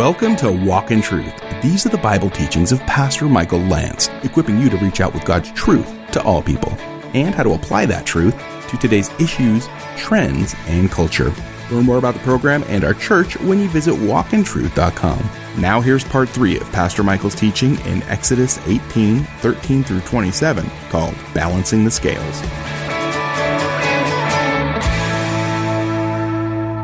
[0.00, 1.34] Welcome to Walk in Truth.
[1.62, 5.26] These are the Bible teachings of Pastor Michael Lance, equipping you to reach out with
[5.26, 6.72] God's truth to all people
[7.12, 8.34] and how to apply that truth
[8.70, 9.68] to today's issues,
[9.98, 11.30] trends, and culture.
[11.70, 15.30] Learn more about the program and our church when you visit walkintruth.com.
[15.60, 21.14] Now here's part three of Pastor Michael's teaching in Exodus 18, 13 through 27, called
[21.34, 22.40] Balancing the Scales.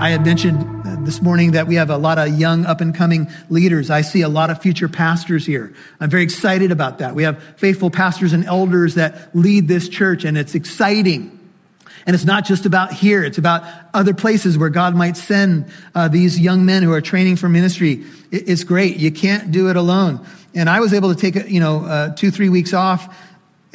[0.03, 0.76] I had mentioned
[1.07, 3.91] this morning that we have a lot of young up and coming leaders.
[3.91, 5.73] I see a lot of future pastors here.
[6.01, 7.15] I'm very excited about that.
[7.15, 11.33] We have faithful pastors and elders that lead this church and it's exciting.
[12.07, 13.25] And it's not just about here.
[13.25, 13.65] It's about
[13.95, 18.05] other places where God might send uh, these young men who are training for ministry.
[18.31, 18.97] It's great.
[18.97, 20.25] You can't do it alone.
[20.55, 23.15] And I was able to take, you know, uh, two, three weeks off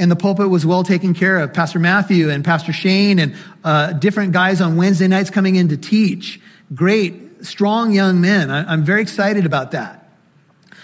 [0.01, 1.53] and the pulpit was well taken care of.
[1.53, 5.77] Pastor Matthew and Pastor Shane and uh, different guys on Wednesday nights coming in to
[5.77, 6.41] teach
[6.73, 8.49] great, strong young men.
[8.49, 10.09] I, am very excited about that.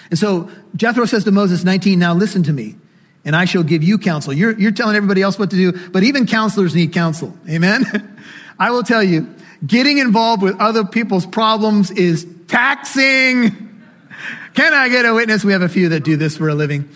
[0.10, 2.76] And so Jethro says to Moses, 19, now listen to me,
[3.26, 4.34] and I shall give you counsel.
[4.34, 7.38] You're, you're telling everybody else what to do, but even counselors need counsel.
[7.50, 8.18] Amen?
[8.60, 9.34] I will tell you,
[9.66, 13.52] getting involved with other people's problems is taxing.
[14.54, 15.44] Can I get a witness?
[15.44, 16.90] We have a few that do this for a living.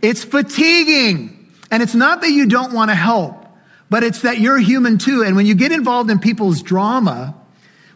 [0.00, 1.38] It's fatiguing.
[1.70, 3.46] And it's not that you don't want to help,
[3.90, 5.22] but it's that you're human too.
[5.22, 7.34] And when you get involved in people's drama,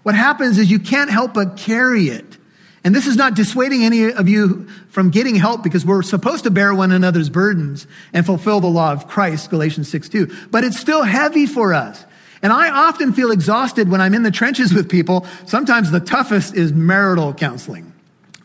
[0.07, 2.39] what happens is you can't help but carry it.
[2.85, 6.51] And this is not dissuading any of you from getting help because we're supposed to
[6.53, 10.47] bear one another's burdens and fulfill the law of Christ, Galatians 6 2.
[10.53, 12.05] But it's still heavy for us.
[12.41, 15.27] And I often feel exhausted when I'm in the trenches with people.
[15.45, 17.93] Sometimes the toughest is marital counseling.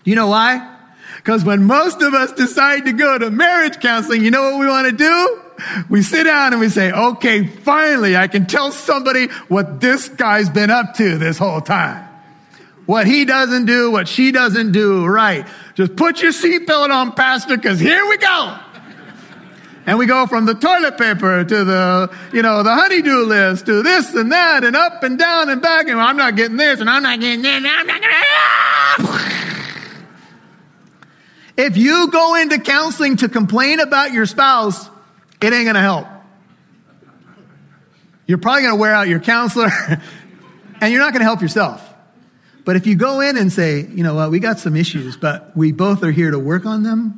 [0.03, 0.67] Do you know why?
[1.17, 4.65] Because when most of us decide to go to marriage counseling, you know what we
[4.65, 5.40] want to do?
[5.89, 10.49] We sit down and we say, okay, finally, I can tell somebody what this guy's
[10.49, 12.07] been up to this whole time.
[12.85, 15.47] What he doesn't do, what she doesn't do, right.
[15.75, 18.57] Just put your seatbelt on, Pastor, because here we go.
[19.85, 23.81] And we go from the toilet paper to the, you know, the honeydew list to
[23.81, 25.87] this and that and up and down and back.
[25.87, 28.09] And I'm not getting this and I'm not getting this and I'm not getting.
[28.09, 29.27] that.
[31.57, 34.90] If you go into counseling to complain about your spouse,
[35.41, 36.07] it ain't going to help.
[38.27, 39.69] You're probably going to wear out your counselor
[40.81, 41.87] and you're not going to help yourself.
[42.63, 45.55] But if you go in and say, you know what, we got some issues, but
[45.57, 47.17] we both are here to work on them.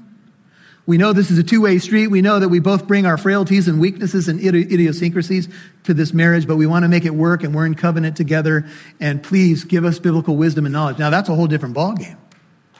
[0.85, 2.07] We know this is a two way street.
[2.07, 5.47] We know that we both bring our frailties and weaknesses and idiosyncrasies
[5.83, 8.65] to this marriage, but we want to make it work and we're in covenant together.
[8.99, 10.97] And please give us biblical wisdom and knowledge.
[10.97, 12.17] Now that's a whole different ballgame.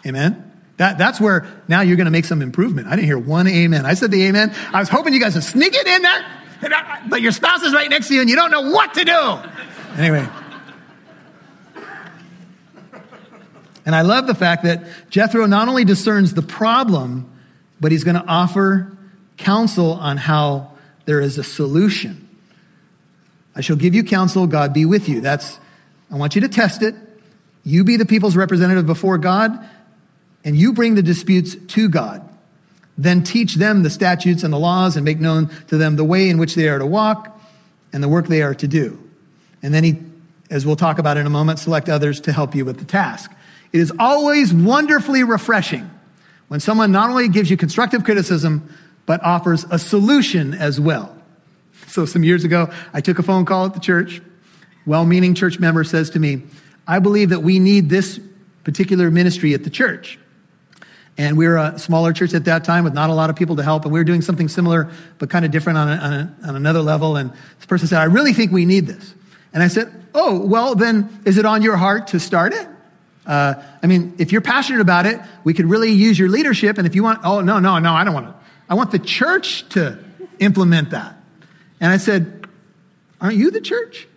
[0.06, 0.53] Amen?
[0.78, 2.88] That, that's where now you're going to make some improvement.
[2.88, 3.86] I didn't hear one amen.
[3.86, 4.54] I said the amen.
[4.74, 6.26] I was hoping you guys would sneak it in there,
[7.10, 9.40] but your spouse is right next to you and you don't know what to do.
[10.02, 10.28] Anyway.
[13.86, 17.30] And I love the fact that Jethro not only discerns the problem,
[17.80, 18.98] but he's going to offer
[19.38, 20.72] counsel on how
[21.06, 22.28] there is a solution.
[23.56, 25.22] I shall give you counsel, God be with you.
[25.22, 25.60] That's,
[26.10, 26.96] I want you to test it.
[27.64, 29.70] You be the people's representative before God
[30.44, 32.28] and you bring the disputes to God.
[32.98, 36.30] Then teach them the statutes and the laws and make known to them the way
[36.30, 37.40] in which they are to walk
[37.92, 39.00] and the work they are to do.
[39.64, 40.00] And then he,
[40.50, 43.32] as we'll talk about in a moment, select others to help you with the task.
[43.72, 45.90] It is always wonderfully refreshing
[46.50, 48.70] when someone not only gives you constructive criticism,
[49.06, 51.18] but offers a solution as well.
[51.88, 54.22] So some years ago, I took a phone call at the church.
[54.86, 56.44] Well-meaning church member says to me,
[56.86, 58.20] I believe that we need this
[58.64, 60.20] particular ministry at the church.
[61.18, 63.56] And we were a smaller church at that time with not a lot of people
[63.58, 63.84] to help.
[63.84, 66.56] And we were doing something similar, but kind of different on, a, on, a, on
[66.56, 67.18] another level.
[67.18, 69.14] And this person said, I really think we need this.
[69.54, 72.68] And I said, Oh, well, then is it on your heart to start it?
[73.26, 76.78] Uh, I mean, if you're passionate about it, we could really use your leadership.
[76.78, 78.36] And if you want, oh, no, no, no, I don't want to.
[78.70, 80.04] I want the church to
[80.40, 81.16] implement that.
[81.80, 82.48] And I said,
[83.22, 84.08] Aren't you the church?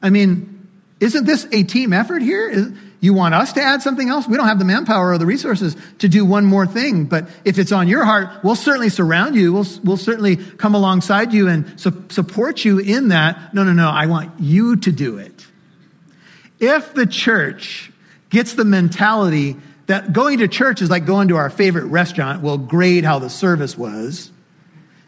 [0.00, 0.68] I mean,
[1.00, 2.72] isn't this a team effort here?
[3.00, 4.26] You want us to add something else?
[4.26, 7.04] We don't have the manpower or the resources to do one more thing.
[7.04, 9.52] But if it's on your heart, we'll certainly surround you.
[9.52, 13.54] We'll, we'll certainly come alongside you and su- support you in that.
[13.54, 13.88] No, no, no.
[13.88, 15.46] I want you to do it.
[16.58, 17.92] If the church
[18.30, 19.56] gets the mentality
[19.86, 23.30] that going to church is like going to our favorite restaurant, we'll grade how the
[23.30, 24.32] service was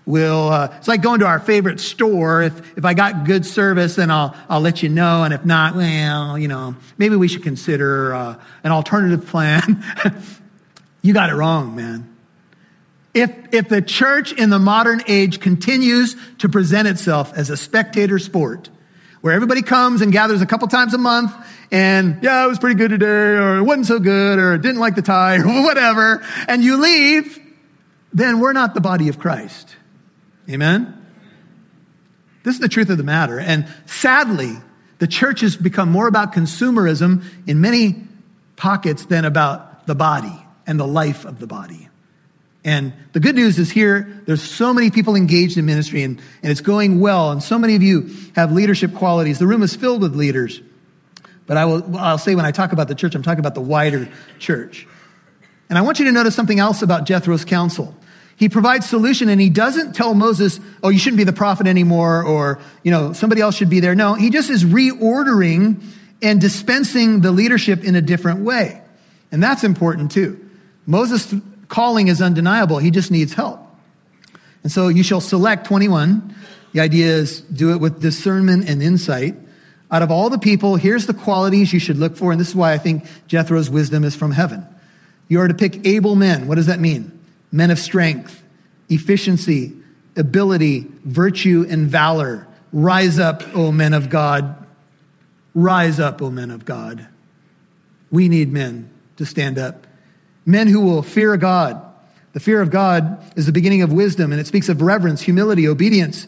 [0.06, 2.43] We'll, uh, it's like going to our favorite store.
[2.43, 5.25] If, if I got good service, then I'll, I'll let you know.
[5.25, 9.85] And if not, well, you know, maybe we should consider uh, an alternative plan.
[11.02, 12.06] you got it wrong, man.
[13.12, 18.19] If, if the church in the modern age continues to present itself as a spectator
[18.19, 18.70] sport,
[19.20, 21.35] where everybody comes and gathers a couple times a month
[21.70, 24.94] and yeah, it was pretty good today or it wasn't so good or didn't like
[24.94, 27.38] the tie or whatever, and you leave,
[28.12, 29.76] then we're not the body of Christ.
[30.50, 30.97] Amen?
[32.43, 33.38] This is the truth of the matter.
[33.38, 34.56] And sadly,
[34.99, 38.05] the church has become more about consumerism in many
[38.56, 41.88] pockets than about the body and the life of the body.
[42.64, 46.52] And the good news is here, there's so many people engaged in ministry and, and
[46.52, 47.31] it's going well.
[47.31, 49.38] And so many of you have leadership qualities.
[49.38, 50.61] The room is filled with leaders.
[51.47, 53.62] But I will, I'll say when I talk about the church, I'm talking about the
[53.62, 54.08] wider
[54.38, 54.87] church.
[55.70, 57.94] And I want you to notice something else about Jethro's counsel.
[58.40, 62.22] He provides solution and he doesn't tell Moses, oh, you shouldn't be the prophet anymore
[62.25, 63.94] or, you know, somebody else should be there.
[63.94, 65.82] No, he just is reordering
[66.22, 68.81] and dispensing the leadership in a different way.
[69.31, 70.42] And that's important too.
[70.87, 71.34] Moses'
[71.69, 72.78] calling is undeniable.
[72.78, 73.60] He just needs help.
[74.62, 76.34] And so you shall select 21.
[76.72, 79.34] The idea is do it with discernment and insight.
[79.90, 82.32] Out of all the people, here's the qualities you should look for.
[82.32, 84.64] And this is why I think Jethro's wisdom is from heaven.
[85.28, 86.48] You are to pick able men.
[86.48, 87.19] What does that mean?
[87.52, 88.43] Men of strength,
[88.88, 89.73] efficiency,
[90.17, 92.47] ability, virtue, and valor.
[92.73, 94.56] Rise up, O men of God.
[95.55, 97.08] Rise up, O men of God.
[98.11, 99.87] We need men to stand up
[100.47, 101.81] men who will fear God.
[102.32, 105.67] The fear of God is the beginning of wisdom, and it speaks of reverence, humility,
[105.69, 106.26] obedience,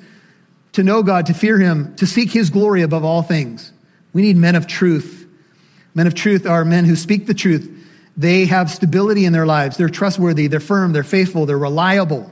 [0.73, 3.73] to know God, to fear Him, to seek His glory above all things.
[4.13, 5.27] We need men of truth.
[5.95, 7.69] Men of truth are men who speak the truth.
[8.17, 9.77] They have stability in their lives.
[9.77, 12.31] They're trustworthy, they're firm, they're faithful, they're reliable.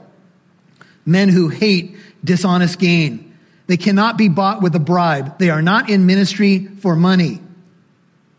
[1.05, 3.35] Men who hate dishonest gain.
[3.67, 5.39] They cannot be bought with a bribe.
[5.39, 7.41] They are not in ministry for money.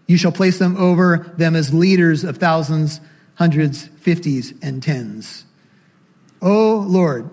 [0.06, 3.00] You shall place them over them as leaders of thousands
[3.34, 5.44] hundreds, fifties, and tens.
[6.40, 7.30] Oh Lord,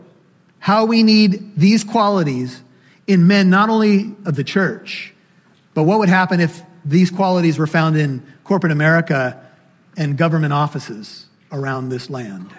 [0.60, 2.62] how we need these qualities
[3.06, 5.14] in men not only of the church,
[5.74, 9.46] but what would happen if these qualities were found in corporate America
[10.00, 12.52] and government offices around this land?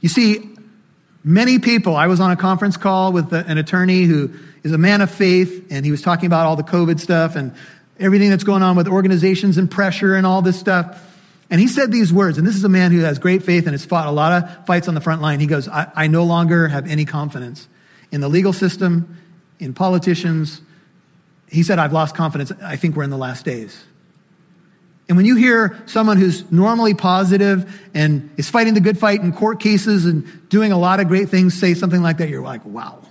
[0.00, 0.48] You see,
[1.24, 4.30] many people, I was on a conference call with an attorney who
[4.62, 7.52] is a man of faith, and he was talking about all the COVID stuff and
[7.98, 11.06] everything that's going on with organizations and pressure and all this stuff.
[11.50, 13.72] And he said these words, and this is a man who has great faith and
[13.72, 15.40] has fought a lot of fights on the front line.
[15.40, 17.66] He goes, I, I no longer have any confidence
[18.12, 19.18] in the legal system,
[19.58, 20.60] in politicians.
[21.48, 22.52] He said, I've lost confidence.
[22.62, 23.84] I think we're in the last days.
[25.10, 29.32] And when you hear someone who's normally positive and is fighting the good fight in
[29.32, 32.64] court cases and doing a lot of great things say something like that, you're like,
[32.64, 33.02] wow.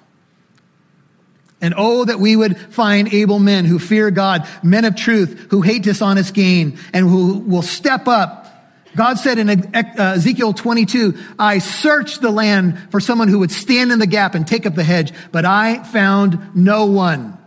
[1.60, 5.62] And oh, that we would find able men who fear God, men of truth, who
[5.62, 8.48] hate dishonest gain, and who will step up.
[8.96, 13.92] God said in uh, Ezekiel 22, I searched the land for someone who would stand
[13.92, 17.38] in the gap and take up the hedge, but I found no one.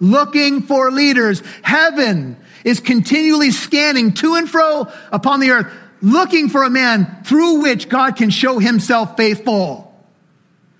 [0.00, 1.42] Looking for leaders.
[1.62, 7.60] Heaven is continually scanning to and fro upon the earth, looking for a man through
[7.60, 9.84] which God can show himself faithful.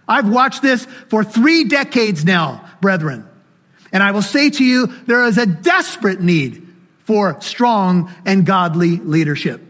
[0.07, 3.29] I've watched this for three decades now, brethren.
[3.93, 6.67] And I will say to you, there is a desperate need
[7.05, 9.63] for strong and godly leadership.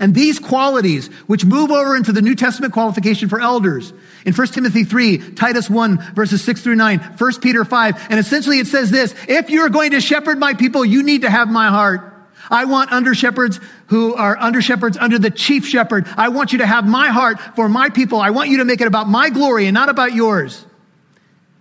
[0.00, 3.92] And these qualities, which move over into the New Testament qualification for elders,
[4.24, 8.58] in 1 Timothy 3, Titus 1, verses 6 through 9, 1 Peter 5, and essentially
[8.58, 11.68] it says this, if you're going to shepherd my people, you need to have my
[11.68, 12.12] heart.
[12.50, 16.06] I want under shepherds who are under shepherds under the chief shepherd.
[16.16, 18.20] I want you to have my heart for my people.
[18.20, 20.64] I want you to make it about my glory and not about yours.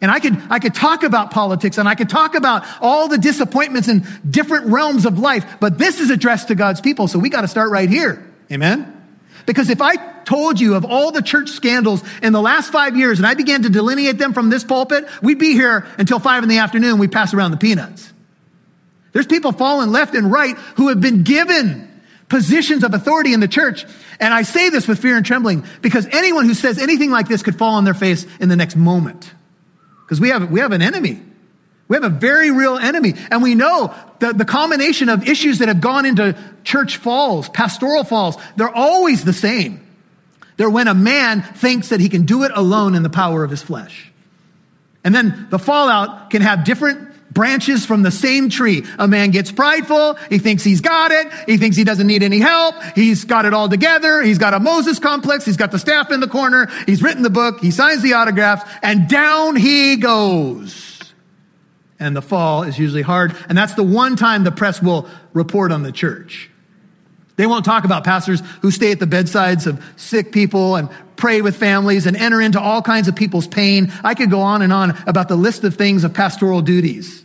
[0.03, 3.17] And I could, I could talk about politics and I could talk about all the
[3.17, 7.07] disappointments in different realms of life, but this is addressed to God's people.
[7.07, 8.29] So we got to start right here.
[8.51, 9.01] Amen.
[9.45, 9.95] Because if I
[10.25, 13.63] told you of all the church scandals in the last five years and I began
[13.63, 16.99] to delineate them from this pulpit, we'd be here until five in the afternoon.
[16.99, 18.11] We pass around the peanuts.
[19.13, 21.89] There's people falling left and right who have been given
[22.27, 23.85] positions of authority in the church.
[24.19, 27.41] And I say this with fear and trembling because anyone who says anything like this
[27.41, 29.33] could fall on their face in the next moment.
[30.13, 31.19] Because we have, we have an enemy.
[31.87, 33.15] We have a very real enemy.
[33.31, 38.03] And we know that the combination of issues that have gone into church falls, pastoral
[38.03, 39.83] falls, they're always the same.
[40.57, 43.49] They're when a man thinks that he can do it alone in the power of
[43.49, 44.11] his flesh.
[45.03, 48.85] And then the fallout can have different branches from the same tree.
[48.99, 50.15] A man gets prideful.
[50.29, 51.31] He thinks he's got it.
[51.45, 52.75] He thinks he doesn't need any help.
[52.95, 54.21] He's got it all together.
[54.21, 55.45] He's got a Moses complex.
[55.45, 56.67] He's got the staff in the corner.
[56.85, 57.59] He's written the book.
[57.59, 61.13] He signs the autographs and down he goes.
[61.99, 63.35] And the fall is usually hard.
[63.47, 66.49] And that's the one time the press will report on the church.
[67.35, 71.41] They won't talk about pastors who stay at the bedsides of sick people and pray
[71.41, 73.91] with families and enter into all kinds of people's pain.
[74.03, 77.22] I could go on and on about the list of things of pastoral duties.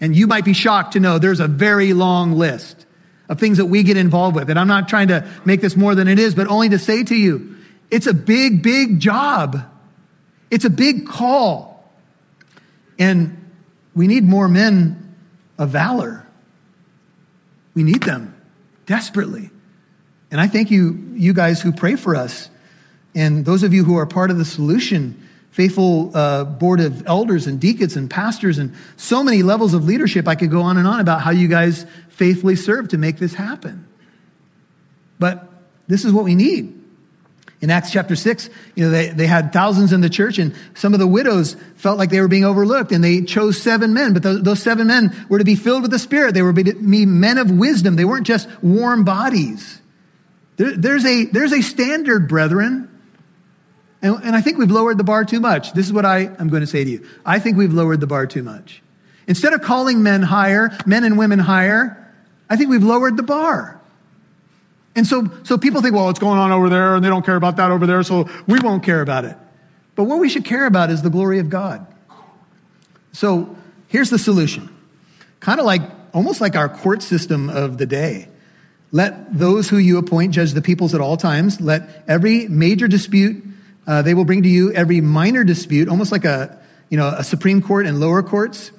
[0.00, 2.86] And you might be shocked to know there's a very long list
[3.28, 4.50] of things that we get involved with.
[4.50, 7.04] And I'm not trying to make this more than it is, but only to say
[7.04, 7.56] to you,
[7.90, 9.64] it's a big, big job.
[10.50, 11.90] It's a big call.
[12.98, 13.52] And
[13.94, 15.16] we need more men
[15.58, 16.26] of valor.
[17.74, 18.34] We need them
[18.86, 19.50] desperately.
[20.30, 22.50] And I thank you, you guys who pray for us,
[23.14, 25.23] and those of you who are part of the solution,
[25.54, 30.26] faithful uh, board of elders and deacons and pastors, and so many levels of leadership.
[30.26, 33.34] I could go on and on about how you guys faithfully serve to make this
[33.34, 33.86] happen.
[35.20, 35.48] But
[35.86, 36.80] this is what we need.
[37.60, 40.92] In Acts chapter 6, you know, they, they had thousands in the church, and some
[40.92, 44.12] of the widows felt like they were being overlooked, and they chose seven men.
[44.12, 46.34] But those, those seven men were to be filled with the Spirit.
[46.34, 47.94] They were to be men of wisdom.
[47.94, 49.80] They weren't just warm bodies.
[50.56, 52.90] There, there's, a, there's a standard, brethren.
[54.04, 55.72] And, and I think we've lowered the bar too much.
[55.72, 57.08] This is what I, I'm going to say to you.
[57.24, 58.82] I think we've lowered the bar too much.
[59.26, 62.12] Instead of calling men higher, men and women higher,
[62.50, 63.80] I think we've lowered the bar.
[64.94, 67.34] And so, so people think, well, it's going on over there and they don't care
[67.34, 69.38] about that over there, so we won't care about it.
[69.94, 71.86] But what we should care about is the glory of God.
[73.12, 73.56] So
[73.88, 74.68] here's the solution.
[75.40, 75.80] Kind of like,
[76.12, 78.28] almost like our court system of the day.
[78.92, 81.58] Let those who you appoint judge the peoples at all times.
[81.58, 83.42] Let every major dispute
[83.86, 87.24] uh, they will bring to you every minor dispute, almost like a, you know, a
[87.24, 88.70] Supreme Court and lower courts.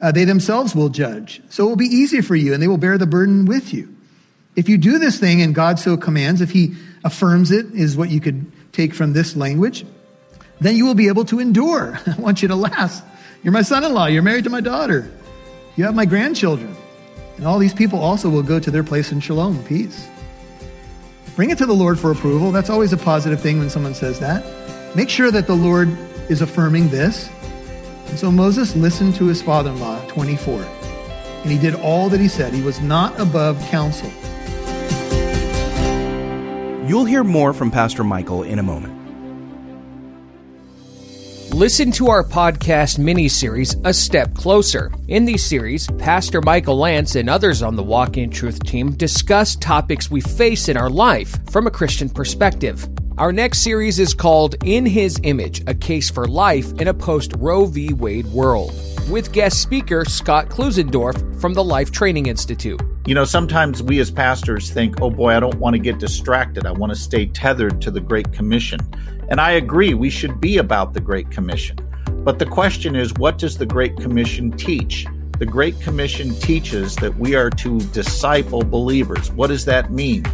[0.00, 1.40] Uh, they themselves will judge.
[1.48, 3.94] So it will be easy for you, and they will bear the burden with you.
[4.56, 8.10] If you do this thing and God so commands, if He affirms it, is what
[8.10, 9.84] you could take from this language,
[10.60, 11.98] then you will be able to endure.
[12.06, 13.02] I want you to last.
[13.42, 14.06] You're my son in law.
[14.06, 15.10] You're married to my daughter.
[15.76, 16.76] You have my grandchildren.
[17.36, 20.08] And all these people also will go to their place in shalom, peace.
[21.36, 22.52] Bring it to the Lord for approval.
[22.52, 24.44] That's always a positive thing when someone says that.
[24.94, 25.88] Make sure that the Lord
[26.30, 27.28] is affirming this.
[28.06, 32.20] And so Moses listened to his father in law, 24, and he did all that
[32.20, 32.54] he said.
[32.54, 34.10] He was not above counsel.
[36.88, 39.03] You'll hear more from Pastor Michael in a moment.
[41.54, 44.90] Listen to our podcast mini series, A Step Closer.
[45.06, 49.54] In these series, Pastor Michael Lance and others on the Walk in Truth team discuss
[49.54, 52.88] topics we face in our life from a Christian perspective.
[53.18, 57.34] Our next series is called In His Image A Case for Life in a Post
[57.36, 57.92] Roe v.
[57.92, 58.74] Wade World,
[59.08, 62.82] with guest speaker Scott Klusendorf from the Life Training Institute.
[63.06, 66.66] You know, sometimes we as pastors think, oh boy, I don't want to get distracted.
[66.66, 68.80] I want to stay tethered to the Great Commission.
[69.28, 71.78] And I agree, we should be about the Great Commission.
[72.24, 75.06] But the question is, what does the Great Commission teach?
[75.38, 79.32] The Great Commission teaches that we are to disciple believers.
[79.32, 80.24] What does that mean?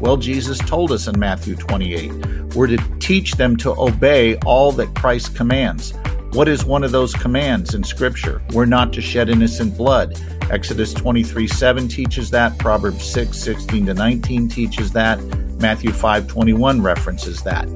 [0.00, 4.94] Well, Jesus told us in Matthew 28 we're to teach them to obey all that
[4.94, 5.94] Christ commands.
[6.32, 8.42] What is one of those commands in Scripture?
[8.52, 10.20] We're not to shed innocent blood.
[10.50, 12.58] Exodus 23 7 teaches that.
[12.58, 15.20] Proverbs 6 16 to 19 teaches that.
[15.60, 17.68] Matthew 5 21 references that.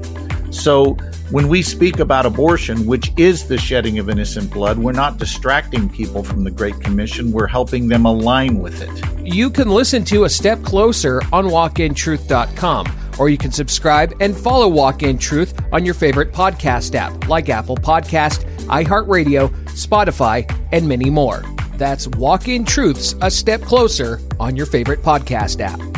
[0.55, 0.93] So
[1.31, 5.89] when we speak about abortion, which is the shedding of innocent blood, we're not distracting
[5.89, 7.31] people from the Great Commission.
[7.31, 9.19] We're helping them align with it.
[9.19, 12.87] You can listen to A Step Closer on walkintruth.com,
[13.19, 17.49] or you can subscribe and follow Walk in Truth on your favorite podcast app like
[17.49, 21.43] Apple Podcast, iHeartRadio, Spotify, and many more.
[21.75, 25.94] That's Walk in Truth's A Step Closer on your favorite podcast app.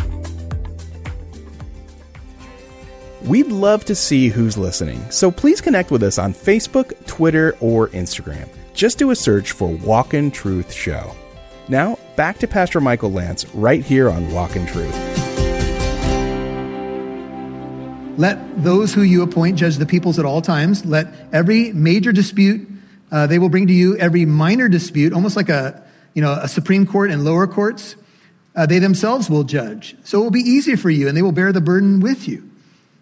[3.23, 7.87] We'd love to see who's listening, so please connect with us on Facebook, Twitter, or
[7.89, 8.47] Instagram.
[8.75, 11.15] Just do a search for Walk in Truth Show.
[11.67, 14.95] Now, back to Pastor Michael Lance right here on Walk in Truth.
[18.19, 20.85] Let those who you appoint judge the peoples at all times.
[20.85, 22.69] Let every major dispute
[23.11, 25.83] uh, they will bring to you, every minor dispute, almost like a,
[26.13, 27.95] you know, a Supreme Court and lower courts,
[28.55, 29.95] uh, they themselves will judge.
[30.03, 32.46] So it will be easy for you and they will bear the burden with you.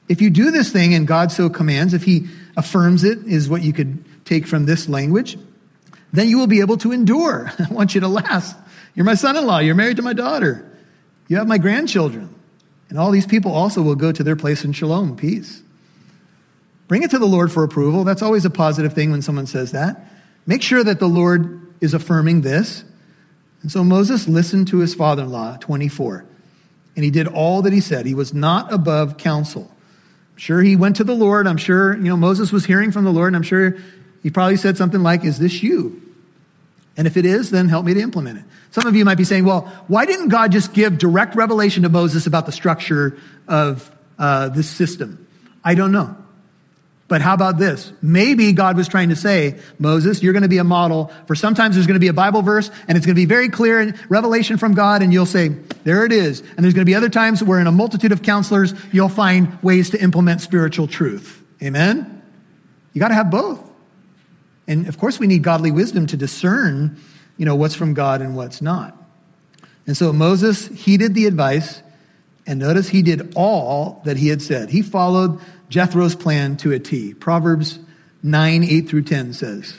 [0.07, 3.63] If you do this thing and God so commands, if he affirms it, is what
[3.63, 5.37] you could take from this language,
[6.13, 7.51] then you will be able to endure.
[7.59, 8.55] I want you to last.
[8.93, 9.59] You're my son in law.
[9.59, 10.69] You're married to my daughter.
[11.27, 12.33] You have my grandchildren.
[12.89, 15.63] And all these people also will go to their place in shalom, peace.
[16.87, 18.03] Bring it to the Lord for approval.
[18.03, 20.05] That's always a positive thing when someone says that.
[20.45, 22.83] Make sure that the Lord is affirming this.
[23.63, 26.25] And so Moses listened to his father in law, 24,
[26.95, 28.05] and he did all that he said.
[28.05, 29.74] He was not above counsel
[30.35, 31.47] sure he went to the Lord.
[31.47, 33.77] I'm sure, you know, Moses was hearing from the Lord, and I'm sure
[34.23, 36.01] he probably said something like, Is this you?
[36.97, 38.45] And if it is, then help me to implement it.
[38.71, 41.89] Some of you might be saying, well, why didn't God just give direct revelation to
[41.89, 45.27] Moses about the structure of uh, this system?
[45.63, 46.15] I don't know.
[47.07, 47.91] But how about this?
[48.01, 51.75] Maybe God was trying to say, Moses, you're going to be a model for sometimes
[51.75, 53.97] there's going to be a Bible verse and it's going to be very clear in
[54.09, 55.49] revelation from God and you'll say,
[55.83, 56.41] there it is.
[56.41, 59.61] And there's going to be other times where in a multitude of counselors, you'll find
[59.61, 61.43] ways to implement spiritual truth.
[61.61, 62.23] Amen?
[62.93, 63.61] You got to have both.
[64.67, 66.97] And of course, we need godly wisdom to discern,
[67.37, 68.97] you know, what's from God and what's not.
[69.85, 71.83] And so Moses heeded the advice
[72.47, 74.69] and notice he did all that he had said.
[74.69, 77.13] He followed Jethro's plan to a T.
[77.13, 77.79] Proverbs
[78.23, 79.77] 9, 8 through 10 says,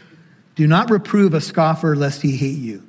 [0.55, 2.87] Do not reprove a scoffer lest he hate you.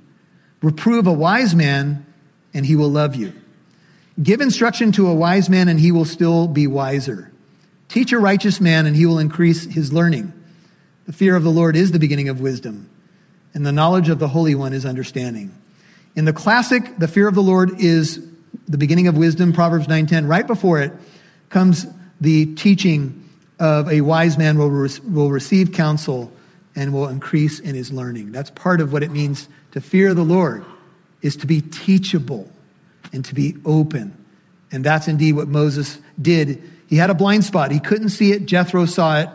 [0.61, 2.05] Reprove a wise man
[2.53, 3.33] and he will love you.
[4.21, 7.31] Give instruction to a wise man and he will still be wiser.
[7.87, 10.33] Teach a righteous man and he will increase his learning.
[11.05, 12.89] The fear of the Lord is the beginning of wisdom,
[13.53, 15.55] and the knowledge of the Holy One is understanding.
[16.17, 18.21] In the classic, the fear of the Lord is
[18.67, 20.27] the beginning of wisdom, Proverbs 9:10.
[20.27, 20.91] Right before it
[21.49, 21.87] comes
[22.19, 26.31] the teaching of a wise man will, re- will receive counsel
[26.75, 28.31] and will increase in his learning.
[28.31, 30.63] That's part of what it means to fear the Lord,
[31.21, 32.51] is to be teachable
[33.11, 34.15] and to be open.
[34.71, 36.61] And that's indeed what Moses did.
[36.87, 37.71] He had a blind spot.
[37.71, 38.45] He couldn't see it.
[38.45, 39.29] Jethro saw it.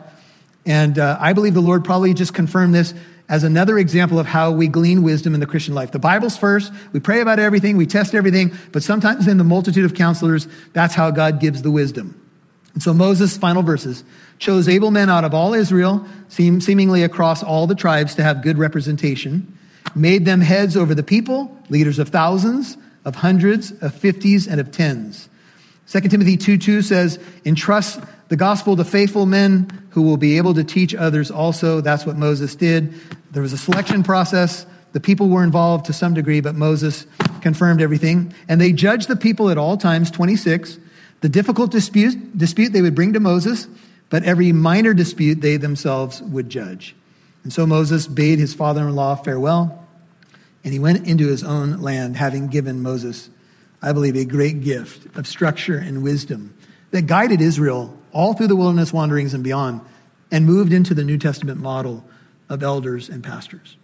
[0.64, 2.94] And uh, I believe the Lord probably just confirmed this
[3.28, 5.90] as another example of how we glean wisdom in the Christian life.
[5.90, 6.72] The Bible's first.
[6.92, 7.76] We pray about everything.
[7.76, 8.56] We test everything.
[8.70, 12.21] But sometimes in the multitude of counselors, that's how God gives the wisdom.
[12.74, 14.04] And so Moses' final verses
[14.38, 18.42] chose able men out of all Israel, seem, seemingly across all the tribes to have
[18.42, 19.58] good representation,
[19.94, 24.70] made them heads over the people, leaders of thousands, of hundreds, of fifties, and of
[24.70, 25.28] tens.
[25.88, 30.54] 2 Timothy 2 2 says, entrust the gospel to faithful men who will be able
[30.54, 31.80] to teach others also.
[31.80, 32.94] That's what Moses did.
[33.32, 34.64] There was a selection process.
[34.92, 37.06] The people were involved to some degree, but Moses
[37.42, 38.32] confirmed everything.
[38.48, 40.78] And they judged the people at all times, 26
[41.22, 43.66] the difficult dispute, dispute they would bring to Moses,
[44.10, 46.94] but every minor dispute they themselves would judge.
[47.44, 49.88] And so Moses bade his father in law farewell,
[50.62, 53.30] and he went into his own land, having given Moses,
[53.80, 56.54] I believe, a great gift of structure and wisdom
[56.90, 59.80] that guided Israel all through the wilderness wanderings and beyond,
[60.30, 62.04] and moved into the New Testament model
[62.48, 63.76] of elders and pastors.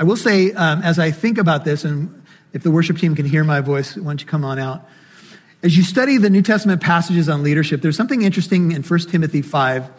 [0.00, 2.22] I will say, um, as I think about this, and
[2.52, 4.88] if the worship team can hear my voice, why don't you come on out?
[5.62, 9.42] As you study the New Testament passages on leadership, there's something interesting in 1 Timothy
[9.42, 9.90] 5,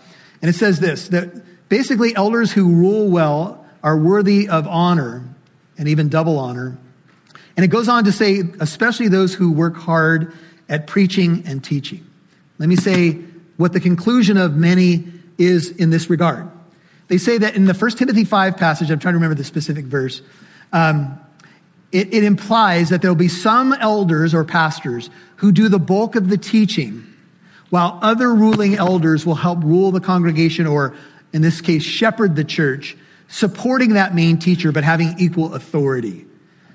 [0.41, 5.23] and it says this that basically elders who rule well are worthy of honor
[5.77, 6.77] and even double honor.
[7.57, 10.33] And it goes on to say, especially those who work hard
[10.69, 12.05] at preaching and teaching.
[12.57, 13.13] Let me say
[13.57, 16.49] what the conclusion of many is in this regard.
[17.09, 19.85] They say that in the 1 Timothy 5 passage, I'm trying to remember the specific
[19.85, 20.21] verse,
[20.71, 21.19] um,
[21.91, 26.29] it, it implies that there'll be some elders or pastors who do the bulk of
[26.29, 27.05] the teaching,
[27.69, 30.95] while other ruling elders will help rule the congregation or,
[31.33, 32.97] in this case, shepherd the church,
[33.27, 36.25] supporting that main teacher, but having equal authority.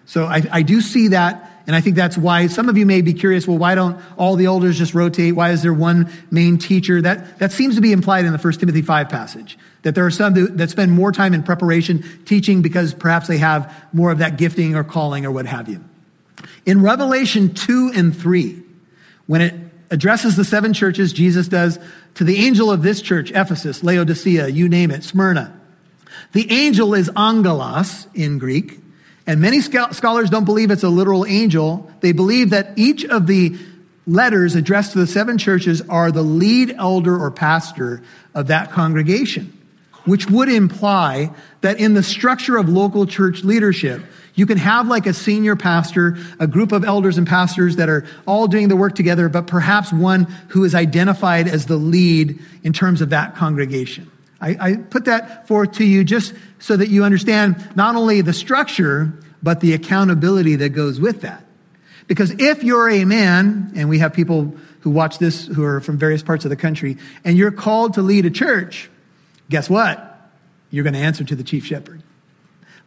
[0.06, 1.50] So I, I do see that.
[1.66, 4.36] And I think that's why some of you may be curious, well, why don't all
[4.36, 5.34] the elders just rotate?
[5.34, 7.00] Why is there one main teacher?
[7.00, 9.58] That, that seems to be implied in the 1 Timothy 5 passage.
[9.82, 13.72] That there are some that spend more time in preparation teaching because perhaps they have
[13.92, 15.82] more of that gifting or calling or what have you.
[16.66, 18.62] In Revelation 2 and 3,
[19.26, 19.54] when it
[19.90, 21.78] addresses the seven churches, Jesus does
[22.14, 25.58] to the angel of this church, Ephesus, Laodicea, you name it, Smyrna.
[26.32, 28.80] The angel is angelos in Greek.
[29.26, 31.90] And many scholars don't believe it's a literal angel.
[32.00, 33.56] They believe that each of the
[34.06, 38.02] letters addressed to the seven churches are the lead elder or pastor
[38.34, 39.58] of that congregation,
[40.04, 41.30] which would imply
[41.62, 44.02] that in the structure of local church leadership,
[44.34, 48.04] you can have like a senior pastor, a group of elders and pastors that are
[48.26, 52.74] all doing the work together, but perhaps one who is identified as the lead in
[52.74, 54.10] terms of that congregation.
[54.40, 58.32] I, I put that forth to you just so that you understand not only the
[58.32, 61.44] structure, but the accountability that goes with that.
[62.06, 65.96] Because if you're a man, and we have people who watch this who are from
[65.96, 68.90] various parts of the country, and you're called to lead a church,
[69.48, 70.10] guess what?
[70.70, 72.02] You're going to answer to the chief shepherd.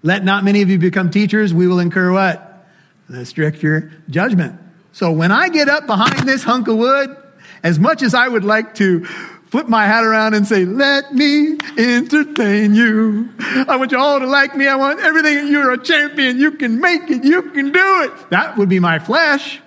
[0.03, 1.53] Let not many of you become teachers.
[1.53, 2.67] We will incur what?
[3.10, 4.60] The stricter judgment.
[4.91, 7.15] So when I get up behind this hunk of wood,
[7.63, 9.07] as much as I would like to
[9.49, 13.29] flip my hat around and say, let me entertain you.
[13.39, 14.67] I want you all to like me.
[14.67, 15.47] I want everything.
[15.47, 16.38] You're a champion.
[16.39, 17.23] You can make it.
[17.23, 18.29] You can do it.
[18.29, 19.62] That would be my flesh,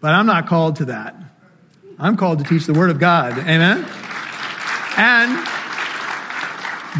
[0.00, 1.16] but I'm not called to that.
[1.98, 3.38] I'm called to teach the word of God.
[3.38, 3.86] Amen.
[4.96, 5.48] And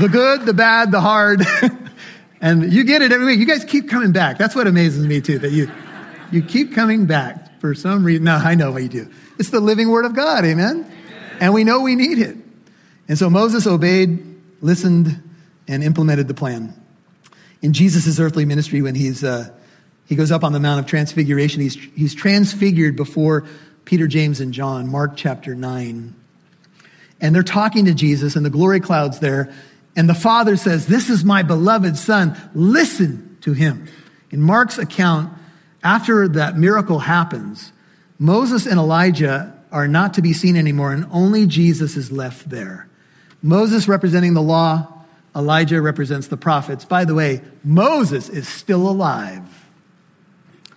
[0.00, 1.44] the good, the bad, the hard.
[2.42, 3.38] And you get it every week.
[3.38, 4.36] You guys keep coming back.
[4.36, 5.70] That's what amazes me too, that you,
[6.32, 8.24] you keep coming back for some reason.
[8.24, 9.10] No, I know what you do.
[9.38, 10.44] It's the living word of God.
[10.44, 10.84] Amen.
[11.42, 12.36] And we know we need it.
[13.08, 14.24] And so Moses obeyed,
[14.60, 15.20] listened,
[15.66, 16.72] and implemented the plan.
[17.60, 19.50] In Jesus' earthly ministry, when he's, uh,
[20.06, 23.44] he goes up on the Mount of Transfiguration, he's, he's transfigured before
[23.84, 26.14] Peter, James, and John, Mark chapter 9.
[27.20, 29.52] And they're talking to Jesus, and the glory cloud's there.
[29.96, 32.40] And the Father says, This is my beloved Son.
[32.54, 33.88] Listen to him.
[34.30, 35.36] In Mark's account,
[35.82, 37.72] after that miracle happens,
[38.20, 42.88] Moses and Elijah are not to be seen anymore, and only Jesus is left there.
[43.42, 44.86] Moses representing the law,
[45.34, 46.84] Elijah represents the prophets.
[46.84, 49.42] By the way, Moses is still alive.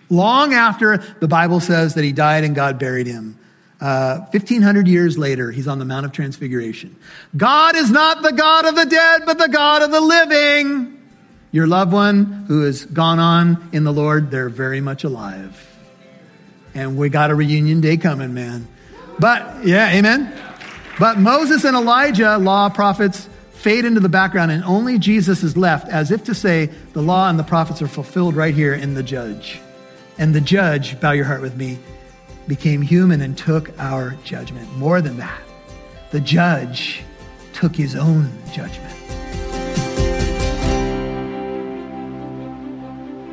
[0.08, 3.38] Long after the Bible says that he died and God buried him.
[3.80, 6.96] Uh, 1500 years later, he's on the Mount of Transfiguration.
[7.36, 10.96] God is not the God of the dead, but the God of the living.
[11.52, 15.62] Your loved one who has gone on in the Lord, they're very much alive.
[16.74, 18.66] And we got a reunion day coming, man.
[19.18, 20.32] But, yeah, amen.
[20.98, 25.88] But Moses and Elijah, law, prophets, fade into the background, and only Jesus is left,
[25.88, 29.02] as if to say, the law and the prophets are fulfilled right here in the
[29.02, 29.60] judge.
[30.18, 31.78] And the judge, bow your heart with me,
[32.46, 34.70] became human and took our judgment.
[34.76, 35.40] More than that,
[36.10, 37.02] the judge
[37.52, 38.94] took his own judgment.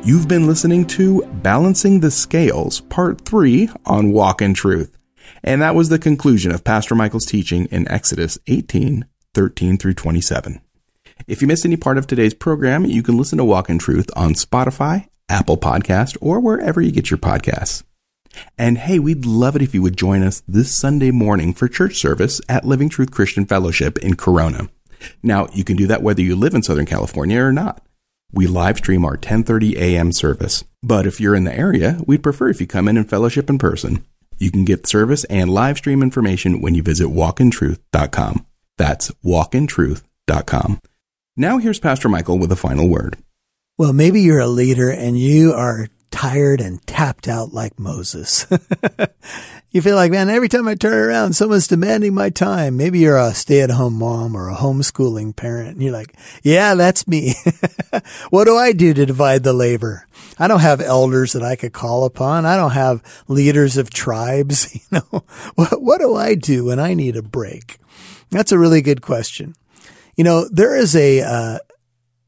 [0.04, 4.98] You've been listening to Balancing the Scales, Part 3 on Walk in Truth.
[5.42, 10.60] And that was the conclusion of Pastor Michael's teaching in Exodus 18, 13 through 27.
[11.26, 14.10] If you missed any part of today's program, you can listen to Walk in Truth
[14.16, 17.82] on Spotify, Apple Podcast, or wherever you get your podcasts.
[18.58, 21.96] And hey, we'd love it if you would join us this Sunday morning for church
[21.96, 24.68] service at Living Truth Christian Fellowship in Corona.
[25.22, 27.84] Now, you can do that whether you live in Southern California or not.
[28.32, 30.10] We live stream our 10:30 a.m.
[30.10, 30.64] service.
[30.82, 33.58] But if you're in the area, we'd prefer if you come in and fellowship in
[33.58, 34.04] person.
[34.38, 38.46] You can get service and live stream information when you visit walkintruth.com.
[38.76, 40.80] That's walkintruth.com.
[41.36, 43.16] Now here's Pastor Michael with a final word.
[43.76, 45.88] Well, maybe you're a leader and you are
[46.24, 48.46] tired and tapped out like Moses.
[49.70, 52.78] you feel like, man, every time I turn around, someone's demanding my time.
[52.78, 56.76] Maybe you're a stay at home mom or a homeschooling parent and you're like, yeah,
[56.76, 57.34] that's me.
[58.30, 60.08] what do I do to divide the labor?
[60.38, 62.46] I don't have elders that I could call upon.
[62.46, 64.80] I don't have leaders of tribes.
[64.90, 65.24] You know,
[65.56, 67.76] what, what do I do when I need a break?
[68.30, 69.54] That's a really good question.
[70.16, 71.58] You know, there is a, uh,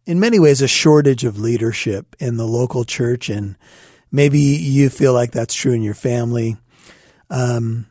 [0.06, 3.56] in many ways a shortage of leadership in the local church, and
[4.11, 6.57] maybe you feel like that's true in your family.
[7.31, 7.87] Um,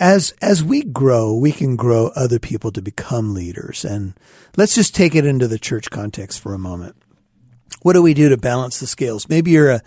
[0.00, 4.14] as as we grow, we can grow other people to become leaders, and
[4.56, 6.96] let's just take it into the church context for a moment.
[7.82, 9.28] What do we do to balance the scales?
[9.28, 9.82] Maybe you're a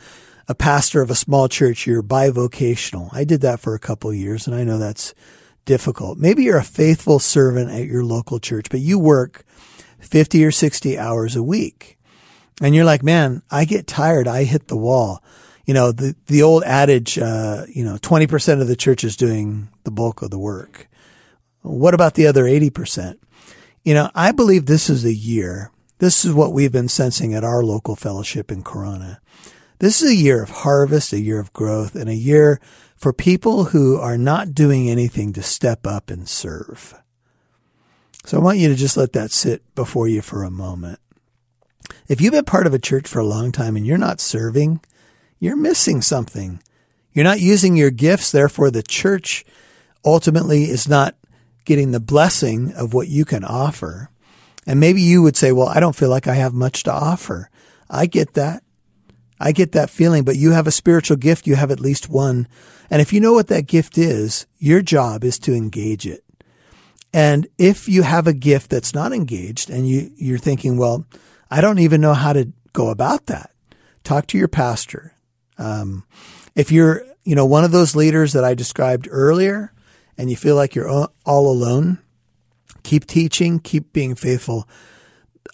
[0.48, 3.10] a pastor of a small church, you're bivocational.
[3.14, 5.14] I did that for a couple years, and I know that's
[5.64, 6.18] difficult.
[6.18, 9.46] Maybe you're a faithful servant at your local church, but you work
[10.00, 11.98] 50 or 60 hours a week.
[12.60, 14.28] And you're like, man, I get tired.
[14.28, 15.24] I hit the wall.
[15.66, 19.70] You know, the, the old adage, uh, you know, 20% of the church is doing
[19.84, 20.88] the bulk of the work.
[21.62, 23.18] What about the other 80%?
[23.84, 25.72] You know, I believe this is a year.
[26.00, 29.22] This is what we've been sensing at our local fellowship in Corona.
[29.80, 32.60] This is a year of harvest, a year of growth, and a year
[32.96, 36.94] for people who are not doing anything to step up and serve.
[38.26, 41.00] So I want you to just let that sit before you for a moment.
[42.08, 44.82] If you've been part of a church for a long time and you're not serving,
[45.40, 46.62] you're missing something.
[47.14, 48.32] You're not using your gifts.
[48.32, 49.46] Therefore, the church
[50.06, 51.16] ultimately is not
[51.66, 54.10] getting the blessing of what you can offer.
[54.66, 57.50] And maybe you would say, well, I don't feel like I have much to offer.
[57.90, 58.64] I get that.
[59.40, 61.48] I get that feeling, but you have a spiritual gift.
[61.48, 62.48] You have at least one.
[62.90, 66.24] And if you know what that gift is, your job is to engage it.
[67.14, 71.06] And if you have a gift that's not engaged and you, you're thinking, well,
[71.52, 73.52] I don't even know how to go about that,
[74.04, 75.14] talk to your pastor.
[75.58, 76.06] Um,
[76.56, 79.74] if you're, you know, one of those leaders that I described earlier
[80.18, 82.00] and you feel like you're all alone,
[82.84, 84.68] keep teaching, keep being faithful.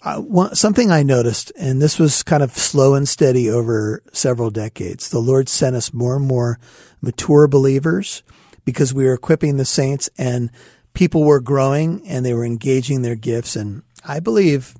[0.02, 4.50] Uh, one, something I noticed, and this was kind of slow and steady over several
[4.50, 6.60] decades, the Lord sent us more and more
[7.00, 8.22] mature believers
[8.64, 10.50] because we were equipping the saints and
[10.94, 13.56] people were growing and they were engaging their gifts.
[13.56, 14.74] And I believe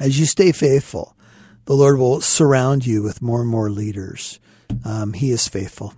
[0.00, 1.16] as you stay faithful,
[1.64, 4.38] the Lord will surround you with more and more leaders.
[4.84, 5.94] Um, he is faithful.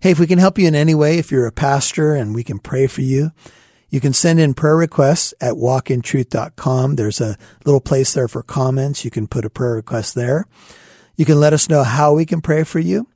[0.00, 2.44] Hey, if we can help you in any way, if you're a pastor and we
[2.44, 3.32] can pray for you,
[3.90, 6.96] You can send in prayer requests at walkintruth.com.
[6.96, 9.04] There's a little place there for comments.
[9.04, 10.46] You can put a prayer request there.
[11.16, 13.08] You can let us know how we can pray for you.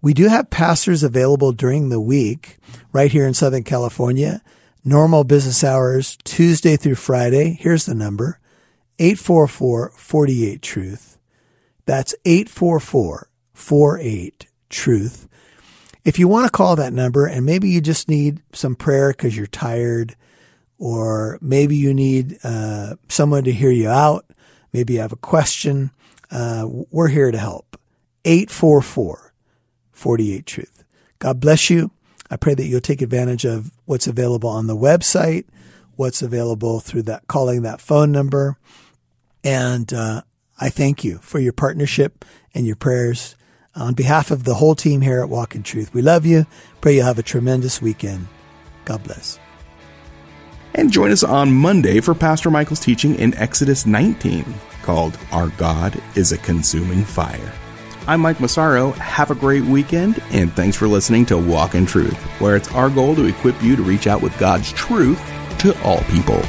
[0.00, 2.56] We do have pastors available during the week
[2.92, 4.42] right here in Southern California.
[4.84, 7.56] Normal business hours, Tuesday through Friday.
[7.60, 8.38] Here's the number
[8.98, 11.18] 844 48 Truth.
[11.86, 15.28] That's 844 48 Truth.
[16.04, 19.36] If you want to call that number and maybe you just need some prayer because
[19.36, 20.16] you're tired,
[20.78, 24.26] or maybe you need uh, someone to hear you out,
[24.72, 25.90] maybe you have a question,
[26.30, 27.78] uh, we're here to help.
[28.24, 29.32] 844
[29.92, 30.84] 48 Truth.
[31.18, 31.90] God bless you.
[32.30, 35.44] I pray that you'll take advantage of what's available on the website,
[35.96, 38.58] what's available through that calling that phone number.
[39.44, 40.22] And uh,
[40.58, 43.36] I thank you for your partnership and your prayers.
[43.76, 46.46] On behalf of the whole team here at Walk in Truth, we love you.
[46.80, 48.28] Pray you'll have a tremendous weekend.
[48.84, 49.38] God bless.
[50.74, 54.44] And join us on Monday for Pastor Michael's teaching in Exodus 19
[54.82, 57.52] called Our God is a Consuming Fire.
[58.06, 58.92] I'm Mike Massaro.
[58.92, 62.90] Have a great weekend, and thanks for listening to Walk in Truth, where it's our
[62.90, 65.18] goal to equip you to reach out with God's truth
[65.60, 66.42] to all people.